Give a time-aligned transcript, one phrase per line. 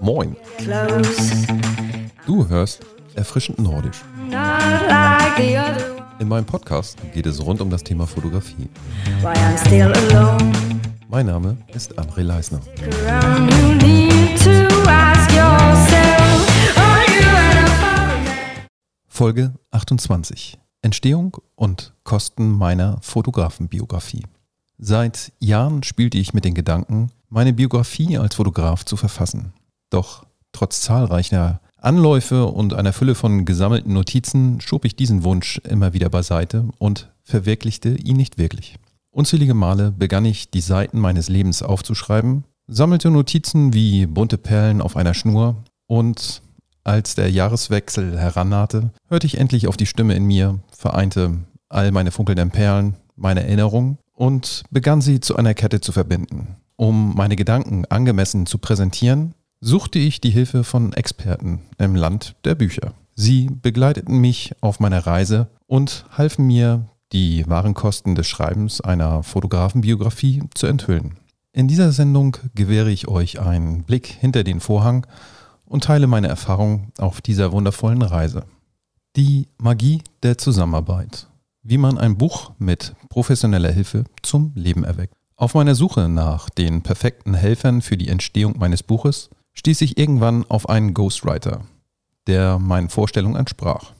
[0.00, 0.36] Moin,
[2.26, 2.80] du hörst
[3.14, 4.02] Erfrischend Nordisch.
[6.18, 8.68] In meinem Podcast geht es rund um das Thema Fotografie.
[11.08, 12.60] Mein Name ist André Leisner.
[19.08, 20.58] Folge 28.
[20.82, 24.24] Entstehung und Kosten meiner Fotografenbiografie.
[24.78, 29.52] Seit Jahren spielte ich mit den Gedanken, meine Biografie als Fotograf zu verfassen.
[29.90, 35.92] Doch trotz zahlreicher Anläufe und einer Fülle von gesammelten Notizen schob ich diesen Wunsch immer
[35.92, 38.78] wieder beiseite und verwirklichte ihn nicht wirklich.
[39.10, 44.96] Unzählige Male begann ich, die Seiten meines Lebens aufzuschreiben, sammelte Notizen wie bunte Perlen auf
[44.96, 46.42] einer Schnur und
[46.84, 52.10] als der Jahreswechsel herannahte, hörte ich endlich auf die Stimme in mir, vereinte all meine
[52.10, 56.54] funkelnden Perlen, meine Erinnerungen und begann sie zu einer Kette zu verbinden.
[56.76, 62.54] Um meine Gedanken angemessen zu präsentieren, suchte ich die Hilfe von Experten im Land der
[62.54, 62.94] Bücher.
[63.16, 69.24] Sie begleiteten mich auf meiner Reise und halfen mir, die wahren Kosten des Schreibens einer
[69.24, 71.16] Fotografenbiografie zu enthüllen.
[71.52, 75.04] In dieser Sendung gewähre ich euch einen Blick hinter den Vorhang
[75.66, 78.44] und teile meine Erfahrung auf dieser wundervollen Reise.
[79.16, 81.26] Die Magie der Zusammenarbeit.
[81.62, 85.14] Wie man ein Buch mit professioneller Hilfe zum Leben erweckt.
[85.36, 90.44] Auf meiner Suche nach den perfekten Helfern für die Entstehung meines Buches stieß ich irgendwann
[90.48, 91.62] auf einen Ghostwriter,
[92.26, 93.92] der meinen Vorstellungen entsprach.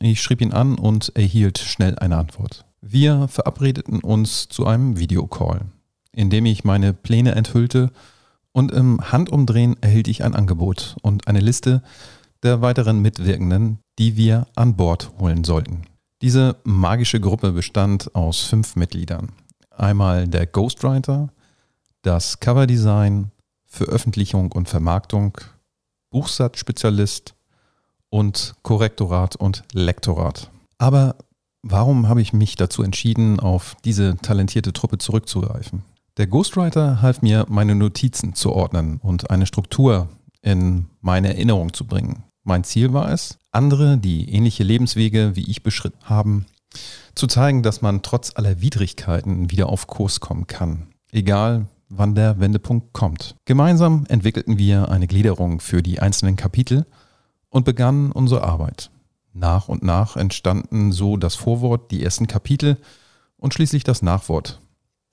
[0.00, 2.64] Ich schrieb ihn an und erhielt schnell eine Antwort.
[2.80, 5.62] Wir verabredeten uns zu einem Videocall,
[6.12, 7.90] in dem ich meine Pläne enthüllte
[8.52, 11.82] und im Handumdrehen erhielt ich ein Angebot und eine Liste
[12.42, 15.82] der weiteren Mitwirkenden, die wir an Bord holen sollten.
[16.20, 19.28] Diese magische Gruppe bestand aus fünf Mitgliedern.
[19.70, 21.28] Einmal der Ghostwriter,
[22.02, 23.30] das Coverdesign,
[23.66, 25.38] Veröffentlichung und Vermarktung,
[26.10, 27.34] Buchsatzspezialist
[28.10, 30.50] und Korrektorat und Lektorat.
[30.78, 31.14] Aber
[31.62, 35.84] warum habe ich mich dazu entschieden, auf diese talentierte Truppe zurückzugreifen?
[36.16, 40.08] Der Ghostwriter half mir, meine Notizen zu ordnen und eine Struktur
[40.42, 42.24] in meine Erinnerung zu bringen.
[42.42, 46.46] Mein Ziel war es, andere, die ähnliche Lebenswege wie ich beschritten haben,
[47.16, 50.86] zu zeigen, dass man trotz aller Widrigkeiten wieder auf Kurs kommen kann.
[51.10, 53.34] Egal, wann der Wendepunkt kommt.
[53.46, 56.86] Gemeinsam entwickelten wir eine Gliederung für die einzelnen Kapitel
[57.48, 58.90] und begannen unsere Arbeit.
[59.32, 62.76] Nach und nach entstanden so das Vorwort, die ersten Kapitel
[63.38, 64.60] und schließlich das Nachwort,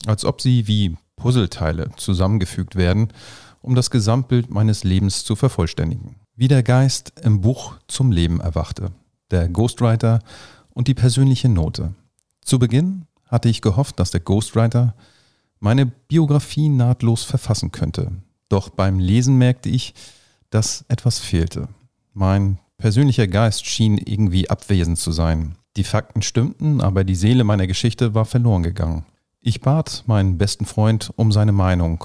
[0.05, 3.07] als ob sie wie Puzzleteile zusammengefügt werden,
[3.61, 6.17] um das Gesamtbild meines Lebens zu vervollständigen.
[6.37, 8.91] Wie der Geist im Buch zum Leben erwachte,
[9.31, 10.19] der Ghostwriter
[10.73, 11.93] und die persönliche Note.
[12.43, 14.95] Zu Beginn hatte ich gehofft, dass der Ghostwriter
[15.59, 18.11] meine Biografie nahtlos verfassen könnte.
[18.49, 19.93] Doch beim Lesen merkte ich,
[20.49, 21.69] dass etwas fehlte.
[22.13, 25.55] Mein persönlicher Geist schien irgendwie abwesend zu sein.
[25.77, 29.05] Die Fakten stimmten, aber die Seele meiner Geschichte war verloren gegangen.
[29.39, 32.03] Ich bat meinen besten Freund um seine Meinung,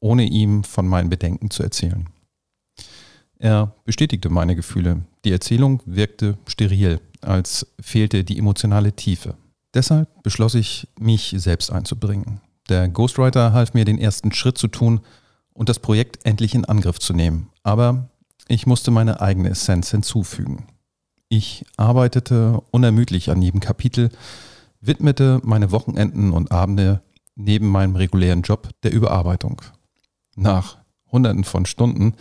[0.00, 2.08] ohne ihm von meinen Bedenken zu erzählen.
[3.40, 5.00] Er bestätigte meine Gefühle.
[5.24, 9.34] Die Erzählung wirkte steril, als fehlte die emotionale Tiefe.
[9.72, 12.42] Deshalb beschloss ich, mich selbst einzubringen.
[12.68, 15.00] Der Ghostwriter half mir den ersten Schritt zu tun
[15.54, 17.48] und das Projekt endlich in Angriff zu nehmen.
[17.62, 18.10] Aber
[18.46, 20.66] ich musste meine eigene Essenz hinzufügen.
[21.30, 24.10] Ich arbeitete unermüdlich an jedem Kapitel,
[24.82, 27.00] widmete meine Wochenenden und Abende
[27.36, 29.62] neben meinem regulären Job der Überarbeitung.
[30.36, 30.76] Nach
[31.10, 32.14] Hunderten von Stunden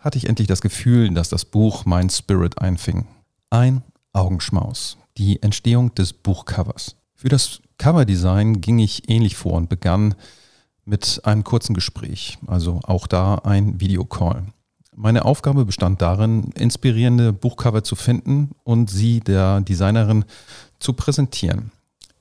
[0.00, 3.06] hatte ich endlich das Gefühl, dass das Buch mein Spirit einfing.
[3.50, 6.96] Ein Augenschmaus, die Entstehung des Buchcovers.
[7.14, 10.14] Für das Coverdesign ging ich ähnlich vor und begann
[10.84, 14.46] mit einem kurzen Gespräch, also auch da ein Videocall.
[14.96, 20.24] Meine Aufgabe bestand darin, inspirierende Buchcover zu finden und sie der Designerin
[20.78, 21.70] zu präsentieren.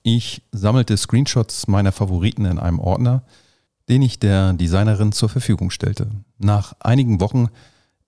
[0.03, 3.23] Ich sammelte Screenshots meiner Favoriten in einem Ordner,
[3.89, 6.09] den ich der Designerin zur Verfügung stellte.
[6.37, 7.47] Nach einigen Wochen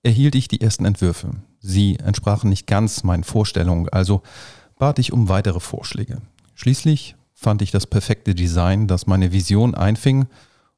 [0.03, 1.31] erhielt ich die ersten Entwürfe.
[1.59, 4.21] Sie entsprachen nicht ganz meinen Vorstellungen, also
[4.77, 6.21] bat ich um weitere Vorschläge.
[6.55, 10.27] Schließlich fand ich das perfekte Design, das meine Vision einfing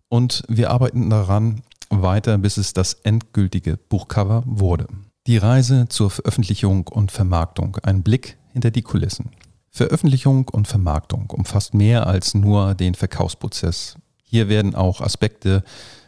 [0.09, 4.87] und wir arbeiteten daran weiter, bis es das endgültige Buchcover wurde.
[5.27, 9.31] Die Reise zur Veröffentlichung und Vermarktung, ein Blick hinter die Kulissen.
[9.69, 13.95] Veröffentlichung und Vermarktung umfasst mehr als nur den Verkaufsprozess.
[14.33, 15.63] Hier werden auch Aspekte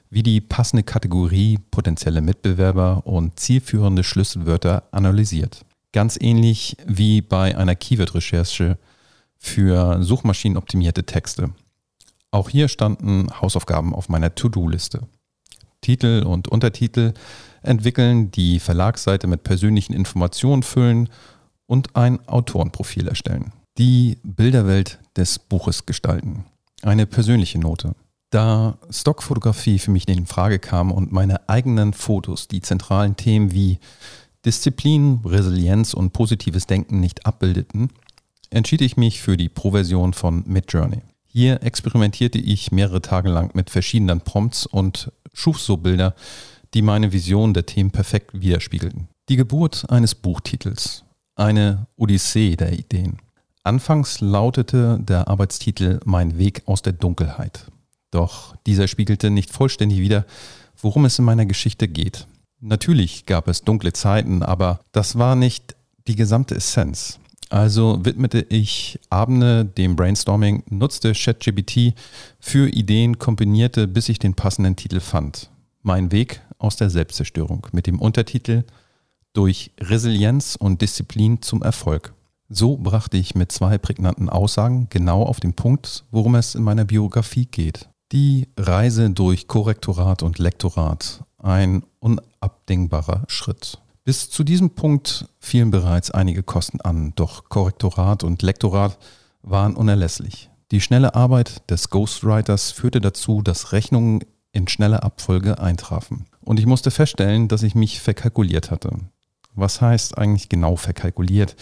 [0.10, 5.64] wie die passende Kategorie, potenzielle Mitbewerber und zielführende Schlüsselwörter analysiert.
[5.92, 8.80] Ganz ähnlich wie bei einer Keyword-Recherche
[9.38, 11.52] für suchmaschinenoptimierte Texte.
[12.32, 15.02] Auch hier standen Hausaufgaben auf meiner To-Do-Liste.
[15.82, 17.14] Titel und Untertitel
[17.62, 21.10] entwickeln, die Verlagsseite mit persönlichen Informationen füllen
[21.68, 23.54] und ein Autorenprofil erstellen.
[23.78, 26.46] Die Bilderwelt des Buches gestalten.
[26.82, 27.94] Eine persönliche Note.
[28.36, 33.80] Da Stockfotografie für mich in Frage kam und meine eigenen Fotos die zentralen Themen wie
[34.44, 37.92] Disziplin, Resilienz und positives Denken nicht abbildeten,
[38.50, 41.02] entschied ich mich für die Pro-Version von Midjourney.
[41.24, 46.14] Hier experimentierte ich mehrere Tage lang mit verschiedenen Prompts und schuf so Bilder,
[46.74, 49.08] die meine Vision der Themen perfekt widerspiegelten.
[49.30, 51.06] Die Geburt eines Buchtitels.
[51.38, 53.20] Eine Odyssee der Ideen.
[53.64, 57.72] Anfangs lautete der Arbeitstitel Mein Weg aus der Dunkelheit.
[58.16, 60.26] Doch dieser spiegelte nicht vollständig wider,
[60.82, 62.28] worum es in meiner Geschichte geht.
[62.62, 65.76] Natürlich gab es dunkle Zeiten, aber das war nicht
[66.08, 67.20] die gesamte Essenz.
[67.50, 71.94] Also widmete ich Abende dem Brainstorming, nutzte ChatGPT
[72.40, 75.50] für Ideen, kombinierte, bis ich den passenden Titel fand.
[75.82, 78.64] Mein Weg aus der Selbstzerstörung mit dem Untertitel
[79.34, 82.14] Durch Resilienz und Disziplin zum Erfolg.
[82.48, 86.86] So brachte ich mit zwei prägnanten Aussagen genau auf den Punkt, worum es in meiner
[86.86, 87.90] Biografie geht.
[88.12, 93.80] Die Reise durch Korrektorat und Lektorat, ein unabdingbarer Schritt.
[94.04, 99.00] Bis zu diesem Punkt fielen bereits einige Kosten an, doch Korrektorat und Lektorat
[99.42, 100.52] waren unerlässlich.
[100.70, 106.28] Die schnelle Arbeit des Ghostwriters führte dazu, dass Rechnungen in schneller Abfolge eintrafen.
[106.42, 108.92] Und ich musste feststellen, dass ich mich verkalkuliert hatte.
[109.56, 111.56] Was heißt eigentlich genau verkalkuliert?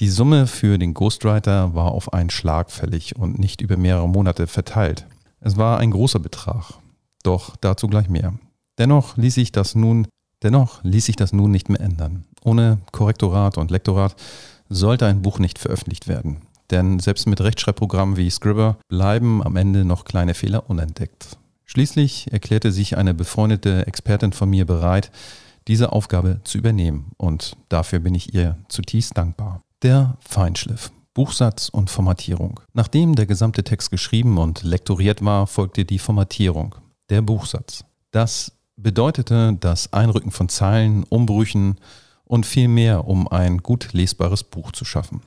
[0.00, 4.48] Die Summe für den Ghostwriter war auf einen Schlag fällig und nicht über mehrere Monate
[4.48, 5.06] verteilt.
[5.46, 6.74] Es war ein großer Betrag,
[7.22, 8.34] doch dazu gleich mehr.
[8.78, 10.08] Dennoch ließ sich das nun
[10.42, 12.24] Dennoch ließ sich das nun nicht mehr ändern.
[12.42, 14.16] Ohne Korrektorat und Lektorat
[14.68, 16.42] sollte ein Buch nicht veröffentlicht werden.
[16.70, 21.38] Denn selbst mit Rechtschreibprogrammen wie Scribber bleiben am Ende noch kleine Fehler unentdeckt.
[21.64, 25.10] Schließlich erklärte sich eine befreundete Expertin von mir bereit,
[25.68, 29.62] diese Aufgabe zu übernehmen und dafür bin ich ihr zutiefst dankbar.
[29.82, 30.90] Der Feinschliff.
[31.16, 32.60] Buchsatz und Formatierung.
[32.74, 36.74] Nachdem der gesamte Text geschrieben und lektoriert war, folgte die Formatierung,
[37.08, 37.86] der Buchsatz.
[38.10, 41.76] Das bedeutete das Einrücken von Zeilen, Umbrüchen
[42.24, 45.22] und viel mehr, um ein gut lesbares Buch zu schaffen.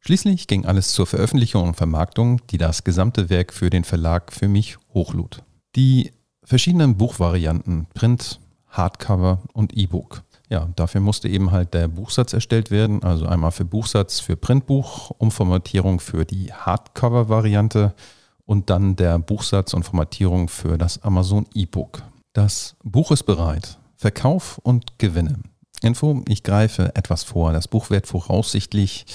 [0.00, 4.48] Schließlich ging alles zur Veröffentlichung und Vermarktung, die das gesamte Werk für den Verlag für
[4.48, 5.42] mich hochlud.
[5.74, 6.12] Die
[6.42, 10.22] verschiedenen Buchvarianten, Print, Hardcover und E-Book.
[10.54, 15.10] Ja, dafür musste eben halt der Buchsatz erstellt werden, also einmal für Buchsatz für Printbuch,
[15.18, 17.92] Umformatierung für die Hardcover-Variante
[18.46, 22.04] und dann der Buchsatz und Formatierung für das Amazon E-Book.
[22.34, 23.80] Das Buch ist bereit.
[23.96, 25.40] Verkauf und Gewinne.
[25.82, 27.52] Info, ich greife etwas vor.
[27.52, 29.06] Das Buch wird voraussichtlich,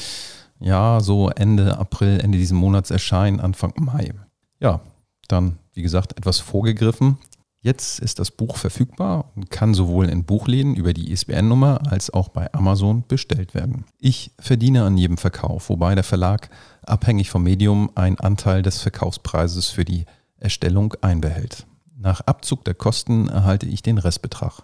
[0.59, 4.11] ja, so Ende April, Ende dieses Monats erscheinen, Anfang Mai.
[4.59, 4.81] Ja,
[5.29, 7.17] dann, wie gesagt, etwas vorgegriffen.
[7.61, 12.29] Jetzt ist das Buch verfügbar und kann sowohl in Buchläden über die ISBN-Nummer als auch
[12.29, 13.83] bei Amazon bestellt werden.
[13.97, 16.49] Ich verdiene an jedem Verkauf, wobei der Verlag
[16.83, 20.05] abhängig vom Medium einen Anteil des Verkaufspreises für die
[20.37, 21.67] Erstellung einbehält.
[21.97, 24.63] Nach Abzug der Kosten erhalte ich den Restbetrag.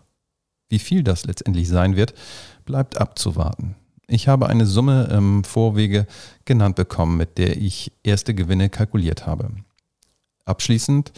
[0.69, 2.13] Wie viel das letztendlich sein wird,
[2.63, 3.75] bleibt abzuwarten.
[4.07, 6.07] Ich habe eine Summe im Vorwege
[6.45, 9.51] genannt bekommen, mit der ich erste Gewinne kalkuliert habe.
[10.45, 11.11] Abschließend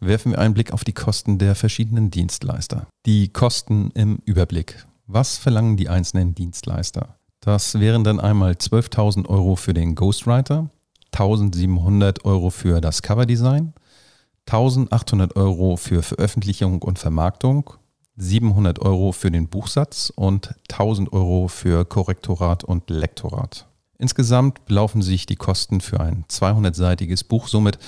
[0.00, 2.86] werfen wir einen Blick auf die Kosten der verschiedenen Dienstleister.
[3.06, 4.84] Die Kosten im Überblick.
[5.06, 7.16] Was verlangen die einzelnen Dienstleister?
[7.40, 10.68] Das wären dann einmal 12.000 Euro für den Ghostwriter,
[11.12, 13.72] 1.700 Euro für das Coverdesign,
[14.46, 17.70] 1800 Euro für Veröffentlichung und Vermarktung,
[18.16, 23.66] 700 Euro für den Buchsatz und 1000 Euro für Korrektorat und Lektorat.
[23.98, 27.78] Insgesamt belaufen sich die Kosten für ein 200-seitiges Buch somit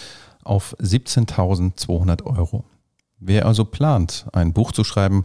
[0.47, 2.65] auf 17.200 Euro.
[3.19, 5.25] Wer also plant, ein Buch zu schreiben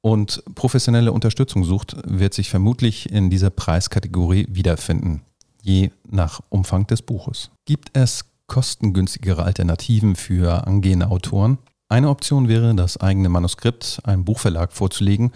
[0.00, 5.22] und professionelle Unterstützung sucht, wird sich vermutlich in dieser Preiskategorie wiederfinden,
[5.62, 7.50] je nach Umfang des Buches.
[7.64, 11.58] Gibt es kostengünstigere Alternativen für angehende Autoren.
[11.88, 15.32] Eine Option wäre, das eigene Manuskript einem Buchverlag vorzulegen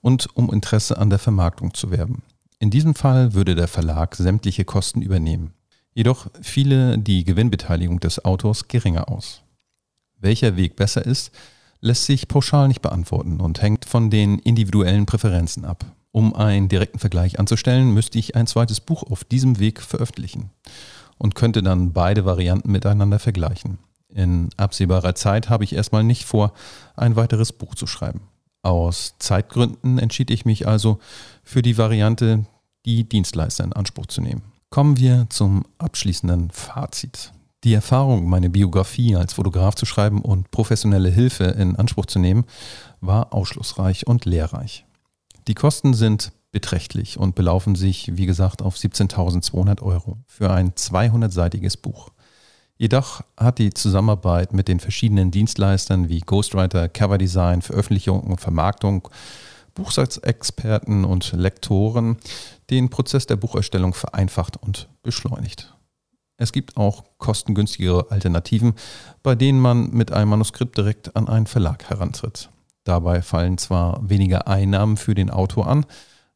[0.00, 2.22] und um Interesse an der Vermarktung zu werben.
[2.58, 5.52] In diesem Fall würde der Verlag sämtliche Kosten übernehmen.
[5.94, 9.42] Jedoch fiele die Gewinnbeteiligung des Autors geringer aus.
[10.18, 11.32] Welcher Weg besser ist,
[11.80, 15.84] lässt sich pauschal nicht beantworten und hängt von den individuellen Präferenzen ab.
[16.12, 20.50] Um einen direkten Vergleich anzustellen, müsste ich ein zweites Buch auf diesem Weg veröffentlichen
[21.18, 23.78] und könnte dann beide Varianten miteinander vergleichen.
[24.08, 26.52] In absehbarer Zeit habe ich erstmal nicht vor,
[26.96, 28.20] ein weiteres Buch zu schreiben.
[28.62, 31.00] Aus Zeitgründen entschied ich mich also
[31.42, 32.44] für die Variante,
[32.84, 34.51] die Dienstleister in Anspruch zu nehmen.
[34.72, 37.34] Kommen wir zum abschließenden Fazit.
[37.62, 42.46] Die Erfahrung, meine Biografie als Fotograf zu schreiben und professionelle Hilfe in Anspruch zu nehmen,
[43.02, 44.86] war ausschlussreich und lehrreich.
[45.46, 51.76] Die Kosten sind beträchtlich und belaufen sich, wie gesagt, auf 17.200 Euro für ein 200-seitiges
[51.76, 52.08] Buch.
[52.78, 59.06] Jedoch hat die Zusammenarbeit mit den verschiedenen Dienstleistern wie Ghostwriter, Coverdesign, Veröffentlichung und Vermarktung,
[59.74, 62.16] Buchsatzexperten und Lektoren
[62.72, 65.76] den Prozess der Bucherstellung vereinfacht und beschleunigt.
[66.38, 68.72] Es gibt auch kostengünstigere Alternativen,
[69.22, 72.48] bei denen man mit einem Manuskript direkt an einen Verlag herantritt.
[72.84, 75.86] Dabei fallen zwar weniger Einnahmen für den Autor an,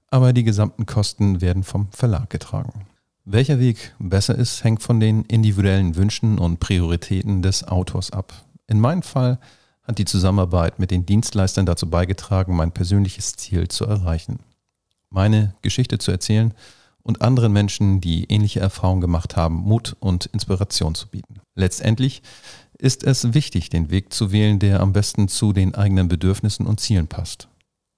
[0.09, 2.87] aber die gesamten Kosten werden vom Verlag getragen.
[3.25, 8.33] Welcher Weg besser ist, hängt von den individuellen Wünschen und Prioritäten des Autors ab.
[8.69, 9.41] In meinem Fall
[9.83, 14.39] hat die Zusammenarbeit mit den Dienstleistern dazu beigetragen, mein persönliches Ziel zu erreichen.
[15.17, 16.53] Meine Geschichte zu erzählen
[17.03, 21.41] und anderen Menschen, die ähnliche Erfahrungen gemacht haben, Mut und Inspiration zu bieten.
[21.55, 22.21] Letztendlich
[22.77, 26.81] ist es wichtig, den Weg zu wählen, der am besten zu den eigenen Bedürfnissen und
[26.81, 27.49] Zielen passt,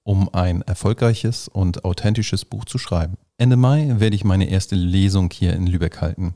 [0.05, 3.17] um ein erfolgreiches und authentisches Buch zu schreiben.
[3.37, 6.35] Ende Mai werde ich meine erste Lesung hier in Lübeck halten,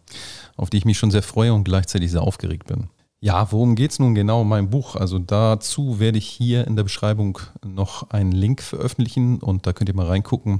[0.57, 2.89] auf die ich mich schon sehr freue und gleichzeitig sehr aufgeregt bin.
[3.23, 4.97] Ja, worum geht es nun genau in meinem Buch?
[4.97, 9.89] Also dazu werde ich hier in der Beschreibung noch einen Link veröffentlichen und da könnt
[9.89, 10.59] ihr mal reingucken.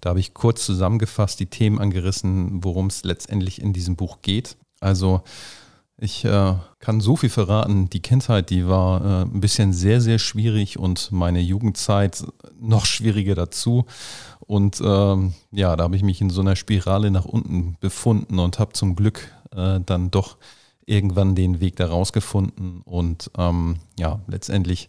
[0.00, 4.56] Da habe ich kurz zusammengefasst die Themen angerissen, worum es letztendlich in diesem Buch geht.
[4.78, 5.22] Also
[5.98, 10.20] ich äh, kann so viel verraten, die Kindheit, die war äh, ein bisschen sehr, sehr
[10.20, 12.24] schwierig und meine Jugendzeit
[12.60, 13.86] noch schwieriger dazu.
[14.38, 18.60] Und ähm, ja, da habe ich mich in so einer Spirale nach unten befunden und
[18.60, 20.36] habe zum Glück äh, dann doch
[20.86, 24.88] irgendwann den Weg da rausgefunden und ähm, ja, letztendlich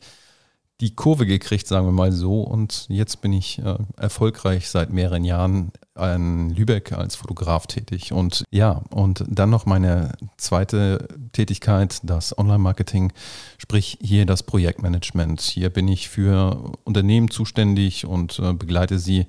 [0.82, 2.42] die Kurve gekriegt, sagen wir mal so.
[2.42, 8.12] Und jetzt bin ich äh, erfolgreich seit mehreren Jahren in Lübeck als Fotograf tätig.
[8.12, 13.14] Und ja, und dann noch meine zweite Tätigkeit, das Online-Marketing,
[13.58, 15.40] sprich hier das Projektmanagement.
[15.40, 19.28] Hier bin ich für Unternehmen zuständig und äh, begleite sie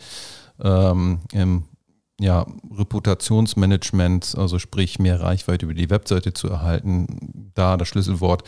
[0.61, 1.64] ähm, im
[2.20, 7.50] ja, Reputationsmanagement, also sprich mehr Reichweite über die Webseite zu erhalten.
[7.54, 8.42] Da das Schlüsselwort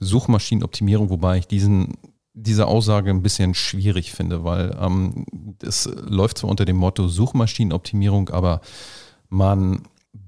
[0.00, 1.94] Suchmaschinenoptimierung, wobei ich diesen,
[2.34, 5.24] diese Aussage ein bisschen schwierig finde, weil ähm,
[5.62, 8.60] es läuft zwar unter dem Motto Suchmaschinenoptimierung, aber
[9.28, 9.82] man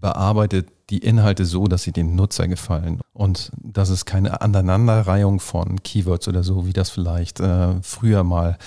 [0.05, 5.83] bearbeitet die Inhalte so, dass sie dem Nutzer gefallen und dass es keine Aneinanderreihung von
[5.83, 8.59] Keywords oder so, wie das vielleicht äh, früher mal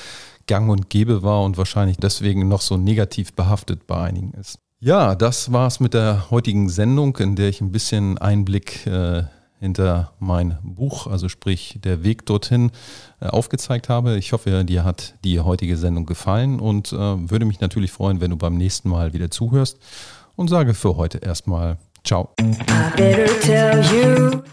[0.47, 4.57] gang und gäbe war und wahrscheinlich deswegen noch so negativ behaftet bei einigen ist.
[4.79, 9.25] Ja, das war's mit der heutigen Sendung, in der ich ein bisschen Einblick äh,
[9.59, 12.71] hinter mein Buch, also sprich der Weg dorthin,
[13.19, 14.17] äh, aufgezeigt habe.
[14.17, 18.31] Ich hoffe, dir hat die heutige Sendung gefallen und äh, würde mich natürlich freuen, wenn
[18.31, 19.77] du beim nächsten Mal wieder zuhörst
[20.37, 21.77] und sage für heute erstmal
[22.07, 22.29] Ciao.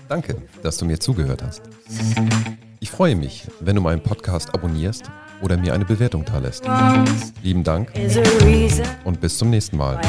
[0.09, 1.63] Danke, dass du mir zugehört hast.
[2.81, 5.05] Ich freue mich, wenn du meinen Podcast abonnierst
[5.41, 6.65] oder mir eine Bewertung da lässt.
[7.45, 7.93] Lieben Dank
[9.05, 10.01] und bis zum nächsten Mal.